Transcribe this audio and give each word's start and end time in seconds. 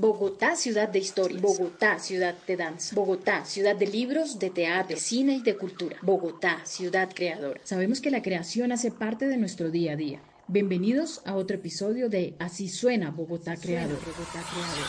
Bogotá, 0.00 0.56
ciudad 0.56 0.88
de 0.88 0.98
historia. 0.98 1.38
Bogotá, 1.42 1.98
ciudad 1.98 2.34
de 2.46 2.56
danza. 2.56 2.94
Bogotá, 2.94 3.44
ciudad 3.44 3.76
de 3.76 3.86
libros, 3.86 4.38
de 4.38 4.48
teatro, 4.48 4.94
de 4.94 5.00
cine 5.00 5.34
y 5.34 5.42
de 5.42 5.58
cultura. 5.58 5.98
Bogotá, 6.00 6.60
ciudad 6.64 7.10
creadora. 7.14 7.60
Sabemos 7.64 8.00
que 8.00 8.10
la 8.10 8.22
creación 8.22 8.72
hace 8.72 8.90
parte 8.90 9.26
de 9.28 9.36
nuestro 9.36 9.70
día 9.70 9.92
a 9.92 9.96
día. 9.96 10.22
Bienvenidos 10.48 11.20
a 11.26 11.34
otro 11.34 11.56
episodio 11.56 12.08
de 12.08 12.34
Así 12.38 12.70
suena 12.70 13.10
Bogotá 13.10 13.56
Creador. 13.56 13.98
Bogotá 13.98 14.42
Creador. 14.50 14.86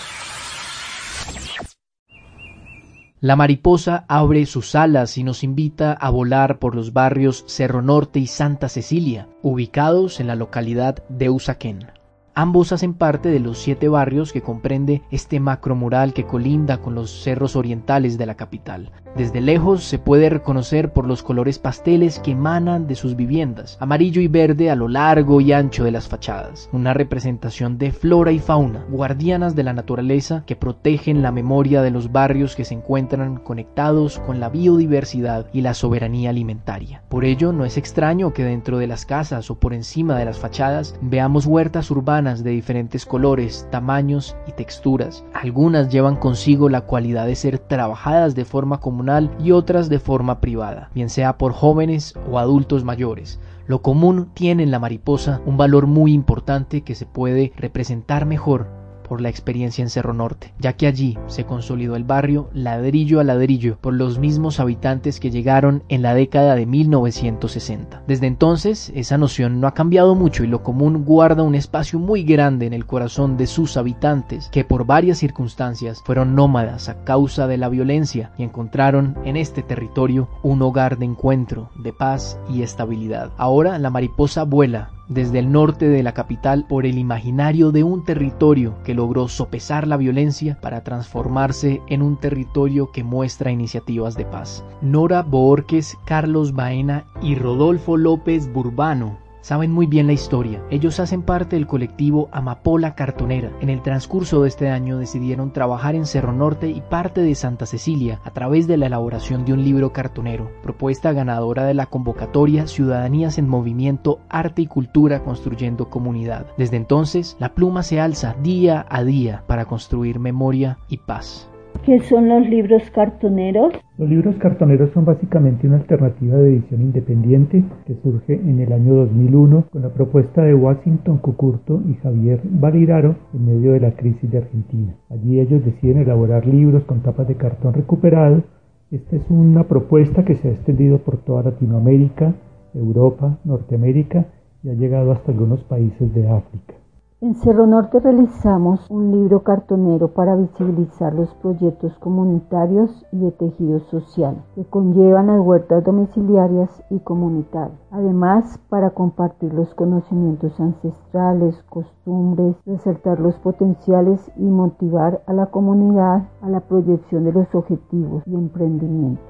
La 3.20 3.36
mariposa 3.36 4.06
abre 4.08 4.46
sus 4.46 4.76
alas 4.76 5.18
y 5.18 5.26
nos 5.26 5.44
invita 5.44 5.92
a 5.92 6.10
volar 6.10 6.58
por 6.58 6.74
los 6.74 6.94
barrios 6.94 7.44
Cerro 7.48 7.82
Norte 7.82 8.20
y 8.20 8.28
Santa 8.28 8.70
Cecilia, 8.70 9.28
ubicados 9.42 10.22
en 10.22 10.28
la 10.28 10.36
localidad 10.36 11.04
de 11.10 11.30
Usaquén. 11.30 12.01
Ambos 12.34 12.72
hacen 12.72 12.94
parte 12.94 13.28
de 13.28 13.42
los 13.42 13.58
siete 13.58 13.90
barrios 13.90 14.32
que 14.32 14.42
comprende 14.42 15.02
este 15.12 15.42
macromural 15.42 16.14
que 16.14 16.26
colinda 16.26 16.78
con 16.78 16.96
los 16.96 17.24
cerros 17.24 17.58
orientales 17.58 18.18
de 18.18 18.26
la 18.26 18.36
capital. 18.36 18.90
Desde 19.18 19.42
lejos 19.42 19.84
se 19.84 20.00
puede 20.00 20.30
reconocer 20.30 20.94
por 20.94 21.06
los 21.06 21.24
colores 21.24 21.60
pasteles 21.60 22.20
que 22.20 22.32
emanan 22.32 22.88
de 22.88 22.96
sus 22.96 23.18
viviendas, 23.18 23.76
amarillo 23.82 24.22
y 24.22 24.30
verde 24.30 24.70
a 24.70 24.78
lo 24.78 24.88
largo 24.88 25.42
y 25.42 25.52
ancho 25.52 25.84
de 25.84 25.92
las 25.92 26.08
fachadas, 26.08 26.70
una 26.72 26.94
representación 26.94 27.78
de 27.78 27.92
flora 27.92 28.32
y 28.32 28.40
fauna, 28.40 28.86
guardianas 28.90 29.54
de 29.54 29.64
la 29.64 29.74
naturaleza 29.74 30.44
que 30.46 30.56
protegen 30.56 31.22
la 31.22 31.34
memoria 31.34 31.82
de 31.82 31.92
los 31.92 32.14
barrios 32.14 32.56
que 32.56 32.64
se 32.64 32.76
encuentran 32.76 33.36
conectados 33.36 34.20
con 34.20 34.40
la 34.40 34.48
biodiversidad 34.48 35.48
y 35.52 35.60
la 35.60 35.74
soberanía 35.74 36.30
alimentaria. 36.30 37.04
Por 37.10 37.26
ello, 37.26 37.52
no 37.52 37.66
es 37.66 37.76
extraño 37.76 38.32
que 38.32 38.46
dentro 38.46 38.78
de 38.78 38.88
las 38.88 39.06
casas 39.06 39.52
o 39.52 39.56
por 39.56 39.74
encima 39.74 40.18
de 40.18 40.24
las 40.24 40.40
fachadas 40.40 40.96
veamos 41.02 41.46
huertas 41.46 41.92
urbanas 41.92 42.21
de 42.22 42.52
diferentes 42.52 43.06
colores, 43.06 43.68
tamaños 43.72 44.36
y 44.48 44.52
texturas. 44.54 45.26
Algunas 45.34 45.90
llevan 45.90 46.16
consigo 46.16 46.70
la 46.70 46.82
cualidad 46.82 47.26
de 47.26 47.36
ser 47.36 47.60
trabajadas 47.60 48.36
de 48.36 48.46
forma 48.46 48.80
común 48.80 49.02
y 49.40 49.52
otras 49.52 49.90
de 49.90 50.00
forma 50.00 50.40
privada, 50.42 50.92
bien 50.94 51.10
sea 51.10 51.38
por 51.38 51.54
jóvenes 51.54 52.14
o 52.30 52.38
adultos 52.38 52.84
mayores. 52.84 53.40
Lo 53.66 53.82
común 53.82 54.30
tiene 54.34 54.64
en 54.64 54.72
la 54.72 54.80
mariposa 54.80 55.42
un 55.46 55.58
valor 55.58 55.88
muy 55.88 56.14
importante 56.14 56.82
que 56.82 56.94
se 56.94 57.06
puede 57.06 57.52
representar 57.56 58.26
mejor 58.26 58.81
por 59.12 59.20
la 59.20 59.28
experiencia 59.28 59.82
en 59.82 59.90
Cerro 59.90 60.14
Norte, 60.14 60.54
ya 60.58 60.78
que 60.78 60.88
allí 60.88 61.18
se 61.28 61.44
consolidó 61.44 61.98
el 61.98 62.06
barrio 62.06 62.50
ladrillo 62.54 63.20
a 63.20 63.26
ladrillo 63.26 63.78
por 63.82 63.94
los 63.94 64.20
mismos 64.20 64.62
habitantes 64.62 65.20
que 65.20 65.32
llegaron 65.32 65.84
en 65.90 66.02
la 66.02 66.16
década 66.16 66.56
de 66.56 66.66
1960. 66.66 68.04
Desde 68.08 68.28
entonces, 68.28 68.90
esa 68.96 69.18
noción 69.18 69.60
no 69.60 69.68
ha 69.68 69.74
cambiado 69.74 70.16
mucho 70.16 70.46
y 70.46 70.48
lo 70.48 70.64
común 70.64 71.04
guarda 71.04 71.44
un 71.44 71.56
espacio 71.56 72.00
muy 72.00 72.24
grande 72.24 72.66
en 72.68 72.72
el 72.72 72.86
corazón 72.86 73.36
de 73.36 73.48
sus 73.48 73.76
habitantes, 73.76 74.48
que 74.50 74.64
por 74.64 74.86
varias 74.86 75.18
circunstancias 75.18 76.02
fueron 76.06 76.34
nómadas 76.34 76.88
a 76.88 77.04
causa 77.04 77.48
de 77.48 77.58
la 77.58 77.68
violencia 77.68 78.32
y 78.38 78.44
encontraron 78.44 79.18
en 79.26 79.36
este 79.36 79.62
territorio 79.62 80.30
un 80.42 80.62
hogar 80.62 80.98
de 80.98 81.04
encuentro, 81.04 81.70
de 81.76 81.92
paz 81.92 82.40
y 82.48 82.62
estabilidad. 82.62 83.34
Ahora 83.36 83.78
la 83.78 83.90
mariposa 83.90 84.44
vuela 84.44 84.92
desde 85.12 85.40
el 85.40 85.52
norte 85.52 85.90
de 85.90 86.04
la 86.04 86.14
capital 86.14 86.66
por 86.68 86.86
el 86.86 86.98
imaginario 86.98 87.72
de 87.72 87.84
un 87.84 88.06
territorio 88.06 88.76
que 88.86 88.94
logró 88.94 89.28
sopesar 89.28 89.86
la 89.86 89.98
violencia 89.98 90.58
para 90.62 90.84
transformarse 90.84 91.82
en 91.88 92.02
un 92.02 92.18
territorio 92.18 92.92
que 92.92 93.04
muestra 93.04 93.52
iniciativas 93.52 94.16
de 94.16 94.26
paz. 94.26 94.64
Nora 94.82 95.22
Borges, 95.22 95.98
Carlos 96.06 96.54
Baena 96.54 97.06
y 97.22 97.36
Rodolfo 97.36 97.98
López 97.98 98.52
Burbano 98.52 99.18
saben 99.42 99.72
muy 99.72 99.86
bien 99.86 100.08
la 100.08 100.14
historia. 100.14 100.62
Ellos 100.70 101.00
hacen 101.00 101.22
parte 101.22 101.56
del 101.56 101.68
colectivo 101.68 102.30
Amapola 102.32 102.96
Cartonera. 102.96 103.52
En 103.62 103.70
el 103.70 103.82
transcurso 103.82 104.42
de 104.42 104.48
este 104.48 104.70
año 104.70 104.98
decidieron 104.98 105.52
trabajar 105.52 105.96
en 105.96 106.06
Cerro 106.06 106.34
Norte 106.34 106.70
y 106.70 106.82
parte 106.82 107.22
de 107.22 107.36
Santa 107.36 107.66
Cecilia 107.66 108.22
a 108.24 108.32
través 108.32 108.68
de 108.68 108.78
la 108.78 108.88
elaboración 108.88 109.46
de 109.46 109.54
un 109.54 109.64
libro 109.64 109.92
cartonero, 109.92 110.52
propuesta 110.64 111.12
ganadora 111.12 111.66
de 111.66 111.74
la 111.74 111.88
convocatoria 111.88 112.68
Ciudadanías 112.68 113.38
en 113.38 113.50
Movimiento, 113.50 114.20
Arte 114.30 114.64
y 114.64 114.68
Cultura 114.68 115.24
Construyendo 115.24 115.90
Comunidad. 115.90 116.48
Desde 116.58 116.78
entonces, 116.78 117.36
la 117.40 117.54
pluma 117.54 117.84
se 117.84 118.00
alza 118.00 118.36
día 118.42 118.86
a 118.90 119.04
día 119.04 119.44
para 119.48 119.66
construir 119.66 120.20
memoria 120.20 120.78
y 120.88 120.98
paz. 120.98 121.51
¿Qué 121.86 122.00
son 122.02 122.30
los 122.30 122.48
libros 122.48 122.84
cartoneros? 122.92 123.74
Los 123.98 124.08
libros 124.08 124.36
cartoneros 124.36 124.92
son 124.92 125.04
básicamente 125.04 125.66
una 125.66 125.78
alternativa 125.78 126.38
de 126.38 126.50
edición 126.54 126.82
independiente 126.82 127.64
que 127.88 127.96
surge 128.04 128.36
en 128.36 128.60
el 128.60 128.72
año 128.72 128.94
2001 128.94 129.66
con 129.72 129.82
la 129.82 129.90
propuesta 129.90 130.44
de 130.44 130.54
Washington 130.54 131.18
Cucurto 131.18 131.82
y 131.90 131.96
Javier 131.96 132.40
Valiraro 132.44 133.16
en 133.34 133.46
medio 133.46 133.74
de 133.74 133.80
la 133.80 133.92
crisis 133.94 134.30
de 134.30 134.38
Argentina. 134.38 134.94
Allí 135.10 135.40
ellos 135.40 135.66
deciden 135.66 136.04
elaborar 136.04 136.46
libros 136.46 136.84
con 136.84 137.02
tapas 137.02 137.28
de 137.28 137.36
cartón 137.36 137.74
recuperado. 137.74 138.44
Esta 138.92 139.16
es 139.16 139.24
una 139.30 139.64
propuesta 139.64 140.24
que 140.24 140.36
se 140.36 140.50
ha 140.50 140.52
extendido 140.52 141.00
por 141.00 141.18
toda 141.18 141.42
Latinoamérica, 141.44 142.36
Europa, 142.76 143.40
Norteamérica 143.44 144.28
y 144.64 144.70
ha 144.70 144.74
llegado 144.74 145.12
hasta 145.12 145.32
algunos 145.32 145.64
países 145.64 146.14
de 146.14 146.30
África. 146.30 146.81
En 147.24 147.36
Cerro 147.36 147.68
Norte 147.68 148.00
realizamos 148.00 148.90
un 148.90 149.12
libro 149.12 149.44
cartonero 149.44 150.08
para 150.08 150.36
visibilizar 150.36 151.14
los 151.14 151.32
proyectos 151.36 151.96
comunitarios 152.00 153.06
y 153.12 153.20
de 153.20 153.32
tejido 153.32 153.80
social 153.92 154.44
que 154.56 154.66
conllevan 154.66 155.28
las 155.28 155.40
huertas 155.40 155.84
domiciliarias 155.84 156.72
y 156.90 156.98
comunitarias. 157.02 157.78
Además, 157.92 158.60
para 158.70 158.90
compartir 158.90 159.54
los 159.54 159.72
conocimientos 159.76 160.60
ancestrales, 160.60 161.62
costumbres, 161.70 162.56
resaltar 162.66 163.20
los 163.20 163.36
potenciales 163.36 164.20
y 164.36 164.46
motivar 164.46 165.22
a 165.28 165.34
la 165.34 165.46
comunidad 165.46 166.24
a 166.42 166.50
la 166.50 166.62
proyección 166.62 167.26
de 167.26 167.34
los 167.34 167.54
objetivos 167.54 168.24
y 168.26 168.34
emprendimiento. 168.34 169.22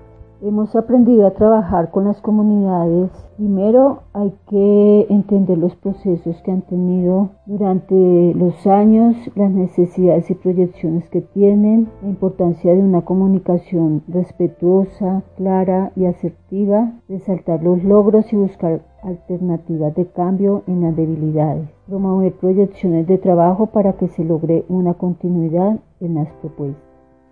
Hemos 0.43 0.75
aprendido 0.75 1.27
a 1.27 1.35
trabajar 1.35 1.91
con 1.91 2.05
las 2.05 2.19
comunidades. 2.19 3.11
Primero 3.37 4.01
hay 4.13 4.33
que 4.49 5.05
entender 5.07 5.55
los 5.59 5.75
procesos 5.75 6.35
que 6.41 6.51
han 6.51 6.63
tenido 6.63 7.29
durante 7.45 8.33
los 8.33 8.65
años, 8.65 9.15
las 9.35 9.51
necesidades 9.51 10.31
y 10.31 10.33
proyecciones 10.33 11.07
que 11.09 11.21
tienen, 11.21 11.89
la 12.01 12.09
importancia 12.09 12.73
de 12.73 12.79
una 12.79 13.01
comunicación 13.01 14.01
respetuosa, 14.07 15.21
clara 15.37 15.91
y 15.95 16.05
asertiva, 16.05 16.91
resaltar 17.07 17.61
los 17.61 17.83
logros 17.83 18.33
y 18.33 18.35
buscar 18.35 18.81
alternativas 19.03 19.93
de 19.93 20.07
cambio 20.07 20.63
en 20.65 20.81
las 20.81 20.95
debilidades, 20.95 21.69
promover 21.87 22.33
proyecciones 22.33 23.05
de 23.05 23.19
trabajo 23.19 23.67
para 23.67 23.93
que 23.93 24.07
se 24.07 24.23
logre 24.23 24.65
una 24.69 24.95
continuidad 24.95 25.79
en 25.99 26.15
las 26.15 26.29
propuestas. 26.41 26.81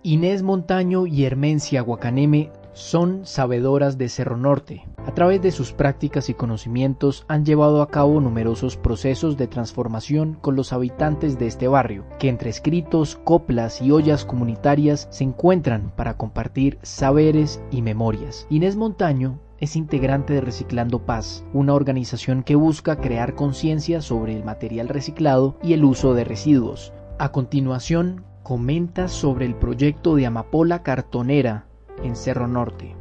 Inés 0.02 0.44
Montaño 0.44 1.06
y 1.06 1.24
Hermencia 1.24 1.82
Guacaneme 1.82 2.48
son 2.72 3.26
sabedoras 3.26 3.98
de 3.98 4.08
Cerro 4.08 4.36
Norte. 4.36 4.86
A 5.06 5.14
través 5.14 5.42
de 5.42 5.50
sus 5.50 5.72
prácticas 5.72 6.28
y 6.28 6.34
conocimientos 6.34 7.24
han 7.28 7.44
llevado 7.44 7.82
a 7.82 7.88
cabo 7.88 8.20
numerosos 8.20 8.76
procesos 8.76 9.36
de 9.36 9.46
transformación 9.46 10.38
con 10.40 10.56
los 10.56 10.72
habitantes 10.72 11.38
de 11.38 11.46
este 11.46 11.68
barrio, 11.68 12.04
que 12.18 12.28
entre 12.28 12.50
escritos, 12.50 13.16
coplas 13.24 13.80
y 13.82 13.90
ollas 13.90 14.24
comunitarias 14.24 15.08
se 15.10 15.24
encuentran 15.24 15.92
para 15.96 16.16
compartir 16.16 16.78
saberes 16.82 17.62
y 17.70 17.82
memorias. 17.82 18.46
Inés 18.50 18.76
Montaño 18.76 19.40
es 19.58 19.76
integrante 19.76 20.32
de 20.32 20.40
Reciclando 20.40 21.04
Paz, 21.04 21.44
una 21.52 21.74
organización 21.74 22.42
que 22.42 22.54
busca 22.54 22.96
crear 22.96 23.34
conciencia 23.34 24.00
sobre 24.00 24.34
el 24.34 24.44
material 24.44 24.88
reciclado 24.88 25.56
y 25.62 25.74
el 25.74 25.84
uso 25.84 26.14
de 26.14 26.24
residuos. 26.24 26.92
A 27.18 27.30
continuación, 27.30 28.24
comenta 28.42 29.08
sobre 29.08 29.44
el 29.44 29.54
proyecto 29.54 30.14
de 30.14 30.26
Amapola 30.26 30.82
Cartonera 30.82 31.66
en 32.02 32.16
Cerro 32.16 32.46
Norte? 32.46 32.94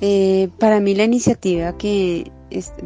Eh, 0.00 0.50
para 0.58 0.80
mí 0.80 0.94
la 0.94 1.04
iniciativa 1.04 1.76
que 1.76 2.30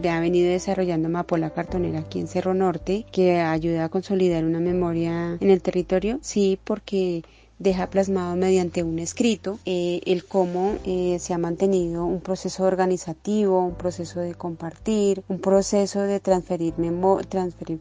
ha 0.09 0.21
venido 0.21 0.51
desarrollando 0.51 1.09
Mapola 1.09 1.51
Cartonera 1.51 2.01
aquí 2.01 2.21
en 2.21 2.29
Cerro 2.29 2.55
Norte, 2.55 3.05
que 3.13 3.41
ayuda 3.41 3.85
a 3.85 3.89
consolidar 3.89 4.45
una 4.45 4.61
memoria 4.61 5.37
en 5.41 5.51
el 5.51 5.61
territorio, 5.61 6.19
sí, 6.23 6.59
porque 6.65 7.23
deja 7.61 7.91
plasmado 7.91 8.37
mediante 8.37 8.83
un 8.83 8.99
escrito 8.99 9.59
eh, 9.67 10.01
el 10.07 10.25
cómo 10.25 10.77
eh, 10.85 11.19
se 11.21 11.35
ha 11.35 11.39
mantenido 11.39 12.07
un 12.07 12.21
proceso 12.21 12.65
organizativo, 12.65 13.63
un 13.63 13.75
proceso 13.75 14.21
de 14.21 14.35
compartir, 14.35 15.23
un 15.29 15.41
proceso 15.41 16.01
de 16.01 16.21
transferir, 16.21 16.75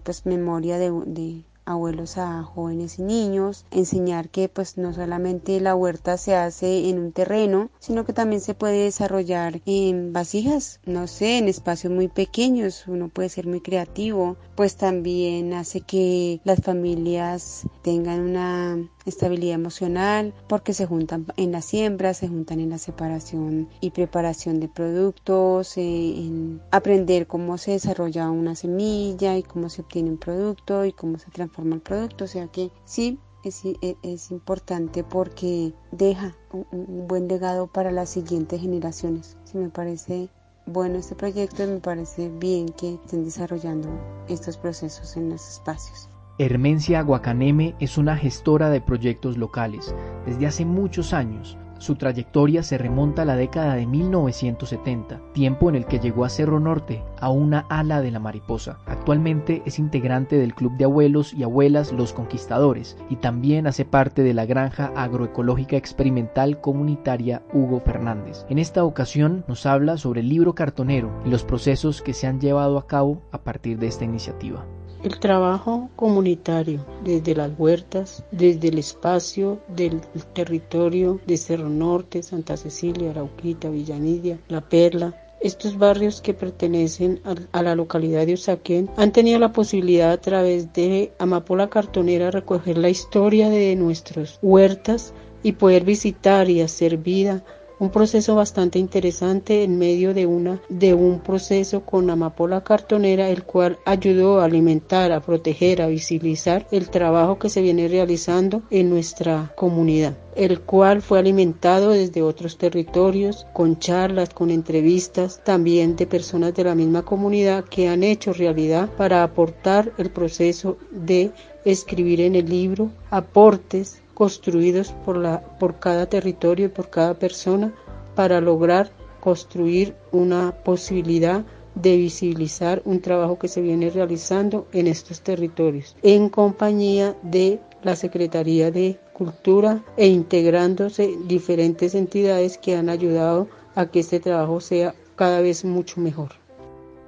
pues, 0.04 0.26
memoria 0.26 0.78
de, 0.78 1.44
abuelos 1.70 2.18
a 2.18 2.44
jóvenes 2.44 3.00
y 3.00 3.04
niños, 3.04 3.66
enseñar 3.72 4.30
que 4.30 4.50
pues 4.50 4.78
no 4.78 4.94
solamente 4.94 5.60
la 5.60 5.76
huerta 5.76 6.18
se 6.18 6.36
hace 6.36 6.90
en 6.90 7.00
un 7.00 7.12
terreno, 7.12 7.70
sino 7.80 8.06
que 8.06 8.14
también 8.14 8.42
se 8.42 8.54
puede 8.54 8.84
desarrollar 8.84 9.62
en 9.66 10.14
vasijas, 10.14 10.80
no 10.86 11.08
sé, 11.08 11.38
en 11.38 11.48
espacios 11.48 11.94
muy 11.94 12.08
pequeños, 12.08 12.86
uno 12.88 13.10
puede 13.10 13.30
ser 13.30 13.48
muy 13.48 13.62
creativo, 13.62 14.38
pues 14.56 14.76
también 14.76 15.54
hace 15.54 15.82
que 15.82 16.42
las 16.44 16.62
familias 16.62 17.64
tengan 17.82 18.22
una 18.22 18.78
estabilidad 19.10 19.56
emocional 19.56 20.34
porque 20.48 20.74
se 20.74 20.86
juntan 20.86 21.26
en 21.38 21.52
la 21.52 21.62
siembra, 21.62 22.14
se 22.14 22.28
juntan 22.28 22.60
en 22.60 22.70
la 22.70 22.78
separación 22.78 23.70
y 23.82 23.92
preparación 23.92 24.60
de 24.60 24.68
productos, 24.68 25.78
eh, 25.78 25.82
en 25.82 26.62
aprender 26.72 27.28
cómo 27.28 27.58
se 27.58 27.72
desarrolla 27.72 28.30
una 28.30 28.56
semilla 28.56 29.38
y 29.38 29.44
cómo 29.44 29.70
se 29.70 29.82
obtiene 29.82 30.10
un 30.10 30.18
producto 30.18 30.86
y 30.86 30.94
cómo 30.94 31.18
se 31.18 31.32
transforma 31.32 31.76
el 31.76 31.82
producto. 31.82 32.26
O 32.26 32.28
sea 32.28 32.48
que 32.48 32.72
sí, 32.86 33.20
es, 33.44 34.32
importante 34.32 35.04
porque 35.04 35.74
deja 35.92 36.36
un, 36.52 37.08
buen 37.08 37.28
legado 37.28 37.68
para 37.68 37.92
las 37.92 38.10
siguientes 38.10 38.62
generaciones. 38.62 39.38
Sí, 39.46 39.58
me 39.58 39.70
parece 39.70 40.30
bueno 40.66 41.00
este 41.00 41.16
proyecto 41.16 41.66
me 41.66 41.80
parece 41.80 42.30
bien 42.30 42.70
que 42.70 42.96
estén 42.96 43.24
desarrollando 43.26 43.90
estos 44.28 44.58
procesos 44.58 45.16
en 45.18 45.30
los 45.30 45.48
espacios. 45.48 46.10
Hermencia 46.42 47.02
Guacaneme 47.02 47.76
es 47.82 47.98
una 47.98 48.16
gestora 48.16 48.70
de 48.70 48.80
proyectos 48.80 49.38
locales 49.38 49.94
desde 50.26 50.48
hace 50.48 50.64
muchos 50.64 51.12
años 51.12 51.58
su 51.80 51.96
trayectoria 51.96 52.62
se 52.62 52.78
remonta 52.78 53.22
a 53.22 53.26
la 53.26 53.38
década 53.38 53.76
de 53.76 53.86
1970, 53.86 55.22
tiempo 55.34 55.70
en 55.70 55.76
el 55.76 55.86
que 55.86 56.00
llegó 56.00 56.26
a 56.26 56.30
Cerro 56.30 56.60
Norte, 56.60 57.02
a 57.22 57.30
una 57.30 57.66
ala 57.70 58.02
de 58.02 58.12
la 58.12 58.20
mariposa. 58.20 58.80
Actualmente 58.86 59.62
es 59.66 59.80
integrante 59.80 60.38
del 60.38 60.54
Club 60.54 60.76
de 60.76 60.84
Abuelos 60.84 61.34
y 61.34 61.44
Abuelas 61.44 61.94
Los 61.94 62.12
Conquistadores 62.12 62.98
y 63.10 63.16
también 63.16 63.66
hace 63.66 63.86
parte 63.86 64.24
de 64.24 64.34
la 64.34 64.46
Granja 64.46 64.92
Agroecológica 64.94 65.78
Experimental 65.78 66.60
Comunitaria 66.60 67.44
Hugo 67.54 67.80
Fernández. 67.80 68.46
En 68.50 68.60
esta 68.60 68.84
ocasión 68.84 69.46
nos 69.48 69.66
habla 69.66 69.96
sobre 69.96 70.20
el 70.20 70.28
libro 70.28 70.56
cartonero 70.56 71.12
y 71.26 71.30
los 71.30 71.46
procesos 71.46 72.02
que 72.02 72.14
se 72.14 72.28
han 72.28 72.42
llevado 72.42 72.78
a 72.78 72.88
cabo 72.88 73.22
a 73.32 73.42
partir 73.44 73.80
de 73.80 73.88
esta 73.88 74.04
iniciativa. 74.04 74.66
El 75.02 75.18
trabajo 75.18 75.90
comunitario, 75.96 76.86
desde 77.06 77.34
las 77.34 77.52
huertas, 77.58 78.24
desde 78.32 78.68
el 78.68 78.80
espacio 78.80 79.60
del 79.70 80.02
territorio 80.34 81.22
de 81.26 81.38
Cerro 81.38 81.70
Norte, 81.70 82.22
Santa 82.22 82.58
Cecilia, 82.58 83.12
Arauquita, 83.12 83.70
Villanidia, 83.70 84.40
La 84.50 84.60
Perla, 84.60 85.16
estos 85.40 85.78
barrios 85.78 86.20
que 86.20 86.34
pertenecen 86.34 87.22
a, 87.54 87.64
la 87.64 87.76
localidad 87.76 88.26
de 88.26 88.34
Usaquén 88.34 88.90
han 88.98 89.14
tenido 89.14 89.40
la 89.40 89.54
posibilidad 89.54 90.12
a 90.12 90.20
través 90.20 90.74
de 90.74 91.14
Amapola 91.18 91.70
Cartonera 91.70 92.30
recoger 92.30 92.78
la 92.78 92.90
historia 92.90 93.50
de 93.50 93.78
nuestras 93.78 94.38
huertas 94.42 95.14
y 95.44 95.54
poder 95.54 95.86
visitar 95.86 96.50
y 96.50 96.60
hacer 96.60 96.98
vida 96.98 97.46
un 97.80 97.90
proceso 97.92 98.36
bastante 98.36 98.78
interesante 98.78 99.64
en 99.64 99.78
medio 99.78 100.14
de 100.14 100.26
una 100.26 100.62
de 100.70 100.94
un 100.94 101.22
proceso 101.22 101.82
con 101.82 102.10
amapola 102.10 102.62
cartonera 102.62 103.30
el 103.30 103.44
cual 103.44 103.80
ayudó 103.86 104.40
a 104.40 104.46
alimentar, 104.46 105.12
a 105.12 105.22
proteger, 105.22 105.82
a 105.82 105.88
visibilizar 105.88 106.68
el 106.72 106.90
trabajo 106.90 107.40
que 107.40 107.50
se 107.50 107.62
viene 107.62 107.88
realizando 107.88 108.62
en 108.70 108.90
nuestra 108.90 109.54
comunidad 109.56 110.16
el 110.36 110.62
cual 110.62 111.02
fue 111.02 111.20
alimentado 111.20 111.90
desde 111.90 112.22
otros 112.22 112.58
territorios, 112.58 113.46
con 113.52 113.78
charlas, 113.78 114.30
con 114.30 114.52
entrevistas, 114.52 115.42
también 115.44 115.98
de 115.98 116.08
personas 116.08 116.54
de 116.56 116.64
la 116.64 116.76
misma 116.76 117.04
comunidad 117.04 117.66
que 117.66 117.90
han 117.90 118.04
hecho 118.04 118.32
realidad 118.32 118.90
para 118.96 119.24
aportar 119.24 119.92
el 119.98 120.10
proceso 120.12 120.78
de 120.92 121.32
escribir 121.66 122.22
en 122.22 122.36
el 122.36 122.48
libro 122.50 122.90
aportes 123.10 124.02
construidos 124.20 124.92
por, 125.06 125.16
la, 125.16 125.40
por 125.60 125.80
cada 125.80 126.06
territorio 126.08 126.66
y 126.66 126.70
por 126.70 126.90
cada 126.90 127.14
persona 127.14 127.74
para 128.16 128.42
lograr 128.42 128.92
construir 129.22 129.96
una 130.12 130.52
posibilidad 130.52 131.46
de 131.74 131.96
visibilizar 131.96 132.82
un 132.84 133.00
trabajo 133.00 133.40
que 133.40 133.48
se 133.48 133.62
viene 133.62 133.90
realizando 133.90 134.68
en 134.74 134.88
estos 134.88 135.22
territorios 135.22 135.96
en 136.04 136.28
compañía 136.28 137.16
de 137.24 137.62
la 137.82 137.96
Secretaría 137.96 138.72
de 138.72 139.00
Cultura 139.14 139.86
e 139.96 140.08
integrándose 140.08 141.16
diferentes 141.26 141.96
entidades 141.96 142.58
que 142.58 142.76
han 142.76 142.90
ayudado 142.90 143.48
a 143.74 143.86
que 143.86 144.02
este 144.02 144.20
trabajo 144.20 144.60
sea 144.60 144.96
cada 145.16 145.40
vez 145.40 145.64
mucho 145.64 146.02
mejor. 146.02 146.32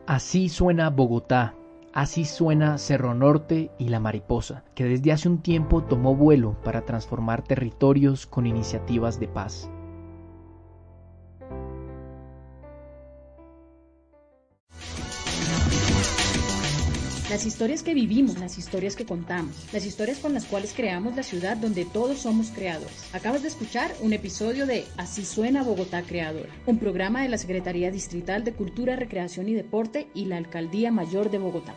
Así 0.05 0.47
suena 0.47 0.89
Bogotá, 0.89 1.55
Así 1.93 2.23
suena 2.23 2.77
Cerro 2.77 3.13
Norte 3.13 3.69
y 3.77 3.89
La 3.89 3.99
Mariposa, 3.99 4.63
que 4.75 4.85
desde 4.85 5.11
hace 5.11 5.27
un 5.27 5.41
tiempo 5.41 5.83
tomó 5.83 6.15
vuelo 6.15 6.55
para 6.63 6.85
transformar 6.85 7.41
territorios 7.41 8.25
con 8.25 8.47
iniciativas 8.47 9.19
de 9.19 9.27
paz. 9.27 9.69
Las 17.31 17.45
historias 17.45 17.81
que 17.81 17.93
vivimos, 17.93 18.39
las 18.39 18.57
historias 18.57 18.97
que 18.97 19.05
contamos, 19.05 19.55
las 19.71 19.85
historias 19.85 20.19
con 20.19 20.33
las 20.33 20.43
cuales 20.43 20.73
creamos 20.75 21.15
la 21.15 21.23
ciudad 21.23 21.55
donde 21.55 21.85
todos 21.85 22.19
somos 22.19 22.49
creadores. 22.49 23.07
Acabas 23.13 23.41
de 23.41 23.47
escuchar 23.47 23.95
un 24.01 24.11
episodio 24.11 24.65
de 24.65 24.83
Así 24.97 25.23
suena 25.23 25.63
Bogotá 25.63 26.01
Creadora, 26.01 26.49
un 26.65 26.77
programa 26.77 27.23
de 27.23 27.29
la 27.29 27.37
Secretaría 27.37 27.89
Distrital 27.89 28.43
de 28.43 28.51
Cultura, 28.51 28.97
Recreación 28.97 29.47
y 29.47 29.53
Deporte 29.53 30.07
y 30.13 30.25
la 30.25 30.35
Alcaldía 30.35 30.91
Mayor 30.91 31.31
de 31.31 31.37
Bogotá. 31.37 31.73